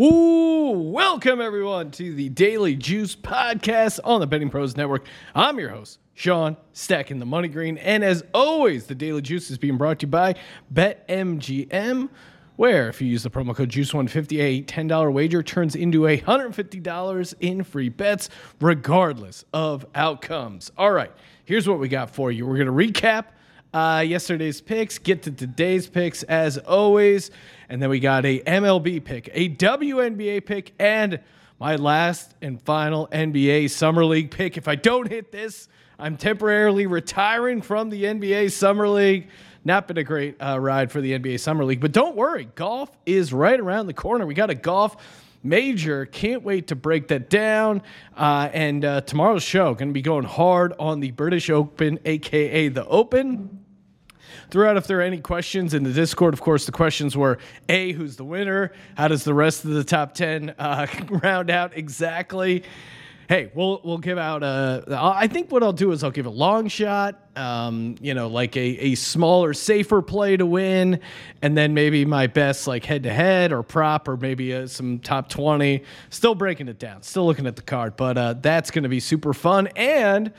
[0.00, 5.04] Ooh, welcome everyone to the Daily Juice podcast on the Betting Pros Network.
[5.34, 7.76] I'm your host, Sean, stacking the money green.
[7.76, 10.36] And as always, the Daily Juice is being brought to you by
[10.72, 12.08] BetMGM,
[12.56, 17.34] where if you use the promo code Juice150, a $10 wager turns into a $150
[17.40, 20.72] in free bets, regardless of outcomes.
[20.78, 21.12] All right,
[21.44, 22.46] here's what we got for you.
[22.46, 23.24] We're going to recap
[23.72, 27.30] uh, yesterday's picks, get to today's picks as always.
[27.68, 31.20] And then we got a MLB pick, a WNBA pick, and
[31.60, 34.56] my last and final NBA Summer League pick.
[34.56, 39.28] If I don't hit this, I'm temporarily retiring from the NBA Summer League.
[39.64, 42.90] Not been a great uh, ride for the NBA Summer League, but don't worry, golf
[43.04, 44.24] is right around the corner.
[44.24, 44.96] We got a golf
[45.42, 46.06] major.
[46.06, 47.82] Can't wait to break that down.
[48.16, 52.68] Uh, and uh, tomorrow's show going to be going hard on the British Open, aka
[52.68, 53.59] the Open
[54.50, 56.34] threw out if there are any questions in the Discord.
[56.34, 58.72] Of course, the questions were A, who's the winner?
[58.96, 60.86] How does the rest of the top 10 uh,
[61.22, 62.64] round out exactly?
[63.30, 64.82] Hey, we'll we'll give out a.
[64.90, 68.56] I think what I'll do is I'll give a long shot, um, you know, like
[68.56, 70.98] a, a smaller, safer play to win,
[71.40, 74.98] and then maybe my best like head to head or prop or maybe uh, some
[74.98, 75.84] top twenty.
[76.08, 78.98] Still breaking it down, still looking at the card, but uh, that's going to be
[78.98, 80.32] super fun and.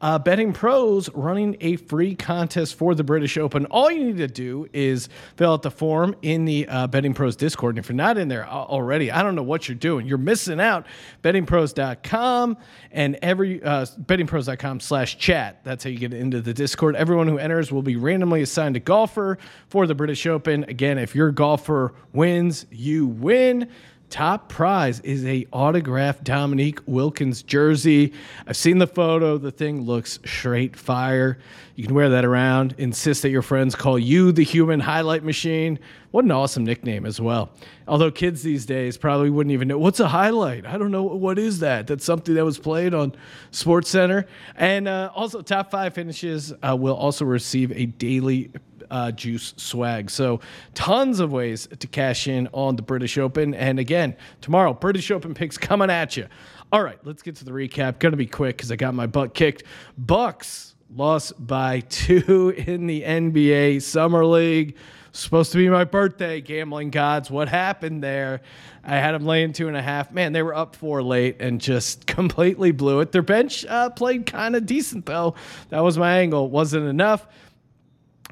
[0.00, 3.66] Uh, Betting Pros running a free contest for the British Open.
[3.66, 7.36] All you need to do is fill out the form in the uh, Betting Pros
[7.36, 7.76] Discord.
[7.76, 10.06] And if you're not in there already, I don't know what you're doing.
[10.06, 10.86] You're missing out.
[11.22, 12.56] BettingPros.com
[12.92, 15.62] and every uh, BettingPros.com slash chat.
[15.64, 16.96] That's how you get into the Discord.
[16.96, 20.64] Everyone who enters will be randomly assigned a golfer for the British Open.
[20.64, 23.70] Again, if your golfer wins, you win.
[24.10, 28.12] Top prize is a autographed Dominique Wilkins jersey.
[28.44, 29.38] I've seen the photo.
[29.38, 31.38] The thing looks straight fire.
[31.76, 32.74] You can wear that around.
[32.76, 35.78] Insist that your friends call you the human highlight machine.
[36.10, 37.50] What an awesome nickname as well.
[37.86, 40.66] Although kids these days probably wouldn't even know what's a highlight.
[40.66, 41.86] I don't know what is that.
[41.86, 43.14] That's something that was played on
[43.52, 44.26] Sports Center.
[44.56, 48.50] And uh, also, top five finishes uh, will also receive a daily
[48.90, 50.10] uh, juice swag.
[50.10, 50.40] So
[50.74, 53.54] tons of ways to cash in on the British Open.
[53.54, 56.26] And again, tomorrow, British Open picks coming at you.
[56.72, 57.98] All right, let's get to the recap.
[57.98, 59.64] Going to be quick because I got my butt kicked.
[59.98, 64.76] Bucks lost by two in the NBA Summer League.
[65.12, 67.32] Supposed to be my birthday, gambling gods.
[67.32, 68.42] What happened there?
[68.84, 70.12] I had them laying two and a half.
[70.12, 73.10] Man, they were up four late and just completely blew it.
[73.10, 75.34] Their bench uh, played kind of decent, though.
[75.70, 76.48] That was my angle.
[76.48, 77.26] Wasn't enough.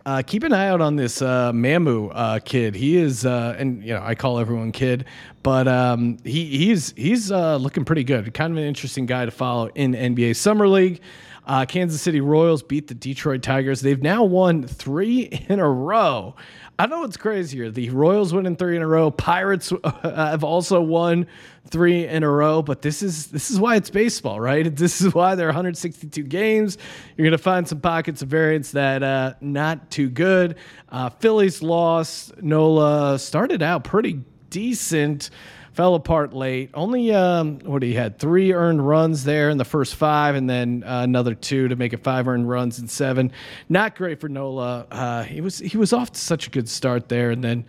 [0.08, 2.74] Uh, keep an eye out on this uh, Mamu uh, kid.
[2.74, 5.04] He is, uh, and you know, I call everyone kid,
[5.42, 8.32] but um, he he's he's uh, looking pretty good.
[8.32, 11.02] Kind of an interesting guy to follow in NBA Summer League.
[11.46, 13.82] Uh, Kansas City Royals beat the Detroit Tigers.
[13.82, 16.34] They've now won three in a row.
[16.80, 17.72] I know what's crazier.
[17.72, 19.10] The Royals win in three in a row.
[19.10, 21.26] Pirates uh, have also won
[21.66, 22.62] three in a row.
[22.62, 24.64] But this is this is why it's baseball, right?
[24.78, 26.78] This is why there are 162 games.
[27.16, 30.56] You're to find some pockets of variance that uh, not too good.
[30.88, 32.40] Uh, Phillies lost.
[32.40, 35.30] Nola started out pretty decent
[35.78, 36.70] fell apart late.
[36.74, 40.82] Only um, what he had three earned runs there in the first five, and then
[40.84, 43.30] uh, another two to make it five earned runs in seven.
[43.68, 44.88] Not great for Nola.
[44.90, 47.64] Uh, he was he was off to such a good start there, and then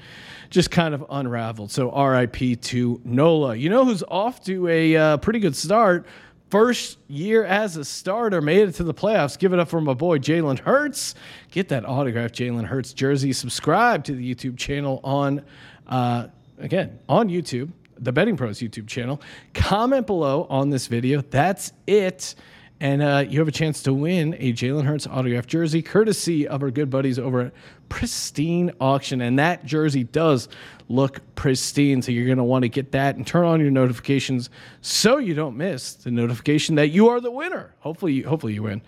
[0.49, 1.69] just kind of unraveled.
[1.69, 2.55] So R.I.P.
[2.55, 3.55] to Nola.
[3.55, 6.07] You know who's off to a uh, pretty good start.
[6.49, 9.37] First year as a starter, made it to the playoffs.
[9.37, 11.13] Give it up for my boy Jalen Hurts.
[11.51, 13.33] Get that autographed Jalen Hurts jersey.
[13.33, 15.45] Subscribe to the YouTube channel on,
[15.85, 19.21] uh, again, on YouTube the Betting Pros YouTube channel.
[19.53, 21.21] Comment below on this video.
[21.21, 22.35] That's it.
[22.81, 26.63] And uh, you have a chance to win a Jalen Hurts autographed jersey, courtesy of
[26.63, 27.53] our good buddies over at
[27.89, 29.19] Pristine Auction.
[29.19, 30.47] And that jersey does
[30.88, 32.01] look pristine.
[32.01, 34.49] So you're going to want to get that and turn on your notifications
[34.79, 37.75] so you don't miss the notification that you are the winner.
[37.79, 38.81] Hopefully, you, hopefully you win.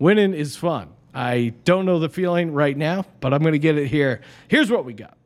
[0.00, 0.88] Winning is fun.
[1.14, 4.22] I don't know the feeling right now, but I'm going to get it here.
[4.48, 5.16] Here's what we got.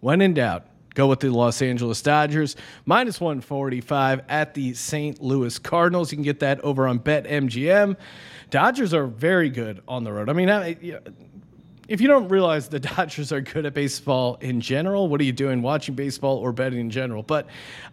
[0.00, 0.66] When in doubt,
[0.96, 2.56] Go with the Los Angeles Dodgers,
[2.86, 5.20] minus 145 at the St.
[5.22, 6.10] Louis Cardinals.
[6.10, 7.98] You can get that over on BetMGM.
[8.48, 10.30] Dodgers are very good on the road.
[10.30, 10.48] I mean,
[11.86, 15.34] if you don't realize the Dodgers are good at baseball in general, what are you
[15.34, 17.22] doing watching baseball or betting in general?
[17.22, 17.46] But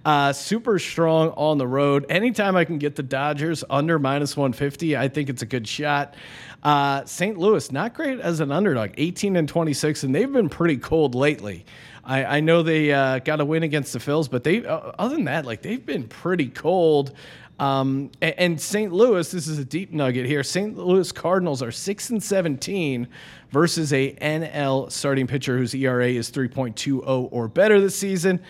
[0.06, 2.06] uh, super strong on the road.
[2.08, 6.16] Anytime I can get the Dodgers under minus 150, I think it's a good shot.
[6.64, 7.38] Uh, St.
[7.38, 11.66] Louis, not great as an underdog, 18 and 26, and they've been pretty cold lately.
[12.04, 15.16] I, I know they uh, got a win against the Phils, but they uh, other
[15.16, 17.14] than that, like they've been pretty cold.
[17.60, 18.92] Um, and, and St.
[18.92, 20.44] Louis, this is a deep nugget here.
[20.44, 20.78] St.
[20.78, 23.08] Louis Cardinals are six and seventeen
[23.52, 27.96] versus a NL starting pitcher whose ERA is three point two zero or better this
[27.96, 28.42] season.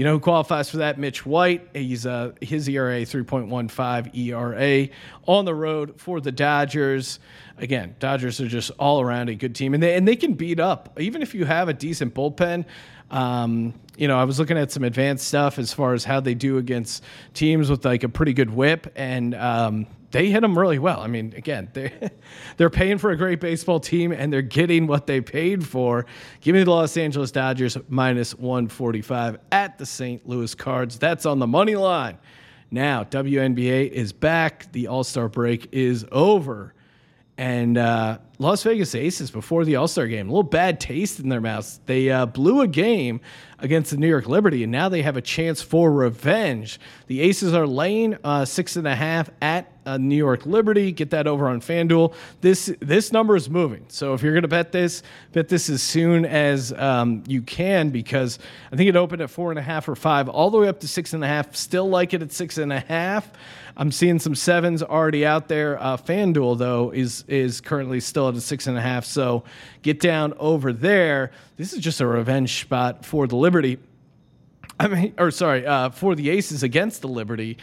[0.00, 0.98] You know who qualifies for that?
[0.98, 1.68] Mitch White.
[1.74, 4.88] He's uh, his ERA 3.15 ERA
[5.26, 7.18] on the road for the Dodgers.
[7.58, 10.58] Again, Dodgers are just all around a good team, and they and they can beat
[10.58, 12.64] up even if you have a decent bullpen.
[13.10, 16.32] Um, you know, I was looking at some advanced stuff as far as how they
[16.32, 17.04] do against
[17.34, 21.00] teams with like a pretty good whip, and um, they hit them really well.
[21.00, 22.10] I mean, again, they
[22.56, 26.06] they're paying for a great baseball team and they're getting what they paid for.
[26.40, 30.26] Give me the Los Angeles Dodgers minus 145 at the St.
[30.28, 30.98] Louis Cards.
[30.98, 32.18] That's on the money line.
[32.70, 34.70] Now, WNBA is back.
[34.72, 36.74] The All Star break is over.
[37.40, 41.30] And uh, Las Vegas Aces before the All Star game, a little bad taste in
[41.30, 41.80] their mouths.
[41.86, 43.22] They uh, blew a game
[43.58, 46.78] against the New York Liberty, and now they have a chance for revenge.
[47.06, 50.92] The Aces are laying uh, six and a half at uh, New York Liberty.
[50.92, 52.12] Get that over on FanDuel.
[52.42, 55.02] This this number is moving, so if you're going to bet this,
[55.32, 58.38] bet this as soon as um, you can because
[58.70, 60.80] I think it opened at four and a half or five, all the way up
[60.80, 61.56] to six and a half.
[61.56, 63.32] Still like it at six and a half.
[63.80, 65.82] I'm seeing some sevens already out there.
[65.82, 69.06] Uh, FanDuel though is is currently still at a six and a half.
[69.06, 69.42] So
[69.80, 71.32] get down over there.
[71.56, 73.78] This is just a revenge spot for the Liberty.
[74.78, 77.56] I mean, or sorry, uh, for the Aces against the Liberty.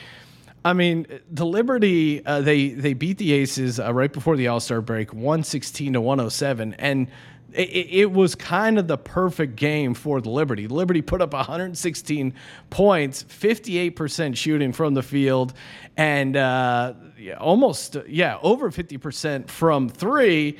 [0.65, 4.59] I mean, the Liberty uh, they they beat the Aces uh, right before the All
[4.59, 7.09] Star break, one sixteen to one hundred seven, and
[7.53, 10.67] it, it, was kind of the perfect game for the Liberty.
[10.67, 12.33] Liberty put up 116
[12.69, 15.53] points, 58% shooting from the field,
[15.95, 20.57] and uh, yeah, almost yeah over 50% from three.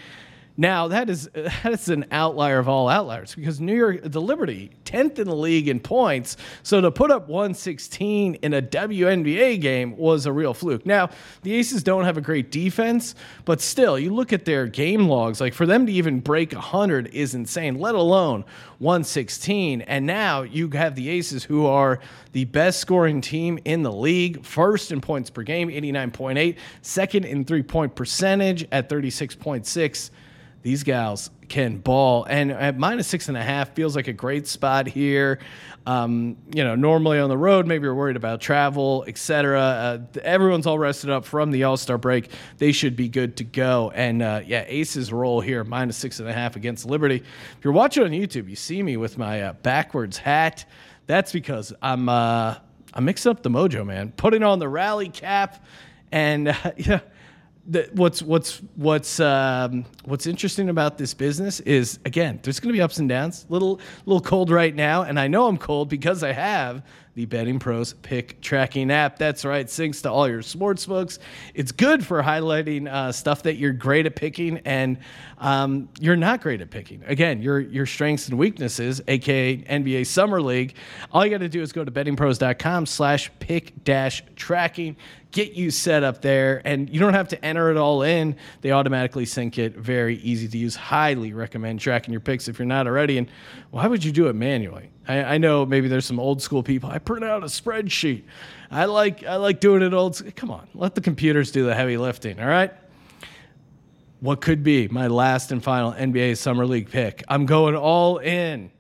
[0.60, 4.72] Now that is that is an outlier of all outliers because New York, the Liberty,
[4.84, 6.36] tenth in the league in points.
[6.64, 10.86] So to put up 116 in a WNBA game was a real fluke.
[10.86, 11.10] Now
[11.44, 13.14] the Aces don't have a great defense,
[13.46, 15.40] but still, you look at their game logs.
[15.40, 17.78] Like for them to even break 100 is insane.
[17.78, 18.44] Let alone
[18.80, 19.82] 116.
[19.82, 22.00] And now you have the Aces, who are
[22.32, 27.46] the best scoring team in the league, first in points per game, 89.8, second in
[27.46, 30.10] three point percentage at 36.6
[30.68, 32.26] these gals can ball.
[32.26, 35.40] And at minus six and a half feels like a great spot here.
[35.86, 39.62] Um, you know, normally on the road, maybe you're worried about travel, etc.
[39.62, 42.32] Uh, everyone's all rested up from the All Star break.
[42.58, 43.94] They should be good to go.
[43.96, 47.16] And uh, yeah, Aces roll here, minus six and a half against Liberty.
[47.16, 50.66] If you're watching on YouTube, you see me with my uh, backwards hat.
[51.06, 52.56] That's because I'm uh,
[52.94, 54.12] I'm mixing up the mojo, man.
[54.18, 55.64] Putting on the rally cap,
[56.12, 57.00] and yeah
[57.68, 62.78] the, what's what's what's um, what's interesting about this business is again, there's going to
[62.78, 63.46] be ups and downs.
[63.50, 66.84] Little little cold right now, and I know I'm cold because I have
[67.16, 69.18] the Betting Pros Pick Tracking app.
[69.18, 71.20] That's right, syncs to all your sports books.
[71.56, 75.00] It's good for highlighting uh, stuff that you're great at picking and
[75.40, 77.04] um, you're not great at picking.
[77.06, 80.76] Again, your your strengths and weaknesses, aka NBA Summer League.
[81.12, 84.96] All you got to do is go to bettingpros.com/slash pick dash tracking
[85.32, 88.36] get you set up there and you don't have to enter it all in.
[88.62, 89.76] They automatically sync it.
[89.76, 90.76] Very easy to use.
[90.76, 93.18] Highly recommend tracking your picks if you're not already.
[93.18, 93.30] And
[93.72, 94.90] why would you do it manually?
[95.08, 98.24] I, I know maybe there's some old school people i print out a spreadsheet.
[98.70, 101.98] I like i like doing it old come on let the computers do the heavy
[101.98, 102.74] lifting all right?
[104.20, 107.24] What could be my last and final nba summer league pick?
[107.28, 108.72] I'm going all in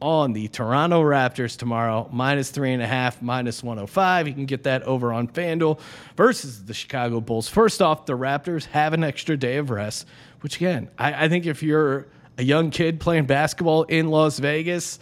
[0.00, 4.28] on the Toronto Raptors tomorrow, minus three and a half, minus 105.
[4.28, 5.80] You can get that over on FanDuel
[6.16, 7.48] versus the Chicago Bulls.
[7.48, 10.06] First off, the Raptors have an extra day of rest,
[10.40, 12.06] which again, I, I think if you're
[12.38, 14.98] a young kid playing basketball in Las Vegas,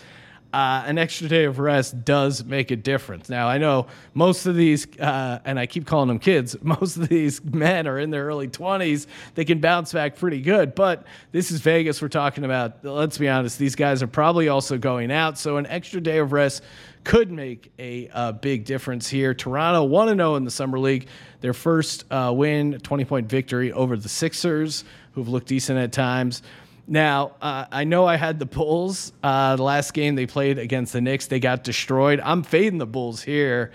[0.52, 3.28] uh, an extra day of rest does make a difference.
[3.28, 7.08] Now, I know most of these, uh, and I keep calling them kids, most of
[7.08, 9.06] these men are in their early 20s.
[9.34, 12.84] They can bounce back pretty good, but this is Vegas we're talking about.
[12.84, 16.32] Let's be honest, these guys are probably also going out, so an extra day of
[16.32, 16.62] rest
[17.04, 19.34] could make a, a big difference here.
[19.34, 21.08] Toronto 1 0 in the Summer League,
[21.40, 26.42] their first uh, win, 20 point victory over the Sixers, who've looked decent at times.
[26.90, 29.12] Now, uh, I know I had the Bulls.
[29.22, 32.18] Uh, the last game they played against the Knicks, they got destroyed.
[32.24, 33.72] I'm fading the Bulls here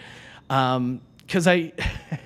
[0.48, 1.00] because um,
[1.48, 1.72] I,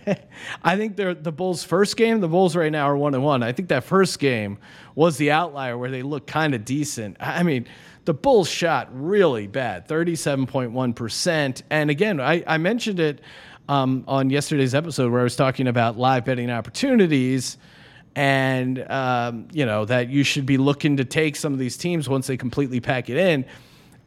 [0.63, 2.21] I think they're the Bulls' first game.
[2.21, 3.43] The Bulls right now are one and one.
[3.43, 4.59] I think that first game
[4.95, 7.17] was the outlier where they looked kind of decent.
[7.19, 7.67] I mean,
[8.05, 11.63] the Bulls shot really bad, 37.1 percent.
[11.69, 13.19] And again, I, I mentioned it
[13.67, 17.57] um, on yesterday's episode where I was talking about live betting opportunities
[18.17, 22.09] and um, you know that you should be looking to take some of these teams
[22.09, 23.45] once they completely pack it in.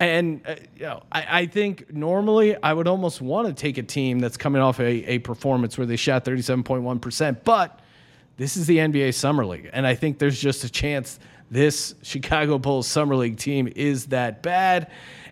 [0.00, 3.84] And uh, you know, I, I, think normally I would almost want to take a
[3.84, 7.80] team that's coming off a, a performance where they shot 37.1%, but
[8.36, 12.58] this is the NBA Summer League, and I think there's just a chance this Chicago
[12.58, 14.90] Bulls Summer League team is that bad.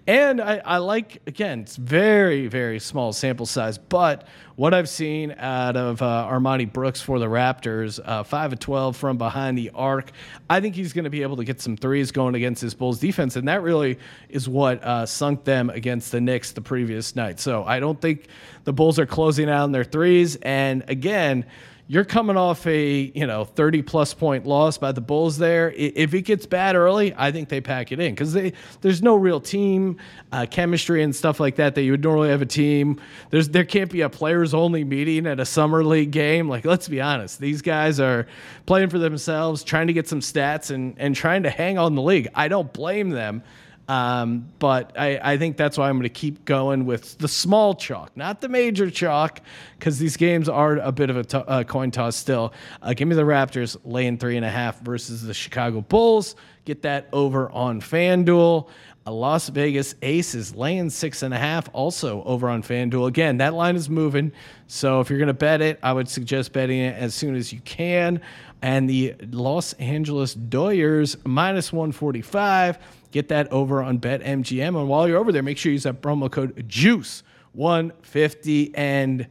[0.08, 5.34] And I, I, like, again, it's very, very small sample size, but what I've seen
[5.36, 9.70] out of uh, Armoni Brooks for the Raptors, uh, 5 of 12 from behind the
[9.74, 10.10] arc,
[10.48, 12.98] I think he's going to be able to get some threes going against this Bulls
[12.98, 13.36] defense.
[13.36, 13.98] And that really
[14.30, 17.38] is what uh, sunk them against the Knicks the previous night.
[17.38, 18.28] So I don't think
[18.64, 20.36] the Bulls are closing out on their threes.
[20.36, 21.44] And again,
[21.90, 25.72] you're coming off a you know 30 plus point loss by the Bulls there.
[25.74, 28.34] If it gets bad early, I think they pack it in because
[28.82, 29.96] there's no real team
[30.30, 33.00] uh, chemistry and stuff like that that you would normally have a team.
[33.30, 36.48] There's there can't be a players only meeting at a summer league game.
[36.48, 38.26] Like let's be honest, these guys are
[38.66, 42.02] playing for themselves, trying to get some stats and and trying to hang on the
[42.02, 42.28] league.
[42.34, 43.42] I don't blame them.
[43.88, 47.74] Um, but I, I, think that's why I'm going to keep going with the small
[47.74, 49.40] chalk, not the major chalk,
[49.78, 52.52] because these games are a bit of a, coin toss still.
[52.82, 56.36] Uh, give me the Raptors laying three and a half versus the Chicago Bulls.
[56.68, 58.68] Get that over on FanDuel.
[59.06, 63.08] Las Vegas Aces laying six and a half, also over on FanDuel.
[63.08, 64.32] Again, that line is moving.
[64.66, 67.54] So if you're going to bet it, I would suggest betting it as soon as
[67.54, 68.20] you can.
[68.60, 72.78] And the Los Angeles Doyers minus 145
[73.12, 74.78] Get that over on BetMGM.
[74.78, 78.72] And while you're over there, make sure you use that promo code JUICE150.
[78.74, 79.26] And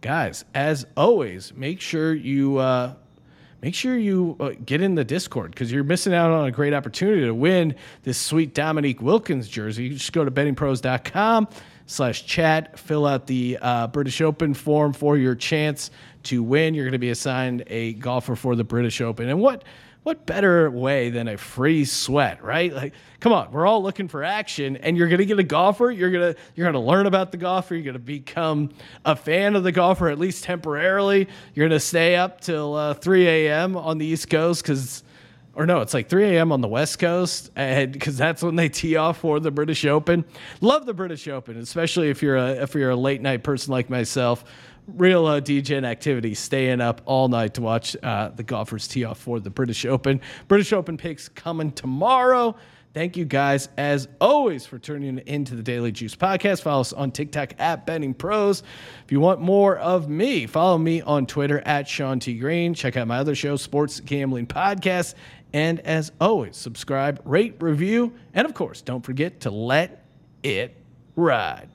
[0.00, 2.94] guys, as always, make sure you uh,
[3.62, 6.74] make sure you uh, get in the Discord because you're missing out on a great
[6.74, 9.84] opportunity to win this sweet Dominique Wilkins jersey.
[9.84, 11.48] You just go to bettingpros.com
[11.86, 15.90] slash chat, fill out the uh, British Open form for your chance
[16.24, 16.74] to win.
[16.74, 19.28] You're going to be assigned a golfer for the British Open.
[19.28, 19.62] And what
[20.02, 22.72] what better way than a free sweat, right?
[22.72, 25.90] Like, come on, we're all looking for action, and you're gonna get a golfer.
[25.90, 27.74] You're gonna you're gonna learn about the golfer.
[27.74, 28.70] You're gonna become
[29.04, 31.28] a fan of the golfer at least temporarily.
[31.54, 33.76] You're gonna stay up till uh, 3 a.m.
[33.76, 35.04] on the East Coast because,
[35.54, 36.50] or no, it's like 3 a.m.
[36.50, 40.24] on the West Coast, because that's when they tee off for the British Open.
[40.60, 43.88] Love the British Open, especially if you're a if you're a late night person like
[43.88, 44.44] myself
[44.86, 49.40] real uh, activity, staying up all night to watch uh, the golfers tee off for
[49.40, 50.20] the British Open.
[50.48, 52.56] British Open picks coming tomorrow.
[52.94, 56.60] Thank you guys, as always, for tuning into the Daily Juice podcast.
[56.60, 58.62] Follow us on TikTok at Betting Pros.
[59.04, 62.34] If you want more of me, follow me on Twitter at Sean T.
[62.34, 62.74] Green.
[62.74, 65.14] Check out my other show, Sports Gambling Podcast.
[65.54, 70.04] And as always, subscribe, rate, review, and of course, don't forget to let
[70.42, 70.76] it
[71.16, 71.71] ride.